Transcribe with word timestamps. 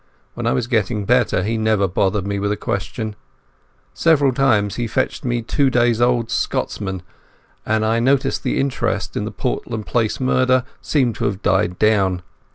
When 0.33 0.47
I 0.47 0.53
was 0.53 0.65
getting 0.65 1.05
better, 1.05 1.43
he 1.43 1.59
never 1.59 1.87
bothered 1.87 2.25
me 2.25 2.39
with 2.39 2.51
a 2.51 2.57
question. 2.57 3.15
Several 3.93 4.33
times 4.33 4.77
he 4.77 4.87
fetched 4.87 5.23
me 5.23 5.37
a 5.37 5.41
two 5.43 5.69
days' 5.69 6.01
old 6.01 6.31
Scotsman, 6.31 7.03
and 7.67 7.85
I 7.85 7.99
noticed 7.99 8.41
that 8.41 8.49
the 8.49 8.59
interest 8.59 9.15
in 9.15 9.25
the 9.25 9.31
Portland 9.31 9.85
Place 9.85 10.19
murder 10.19 10.63
seemed 10.81 11.13
to 11.17 11.25
have 11.25 11.43
died 11.43 11.77
down. 11.77 12.23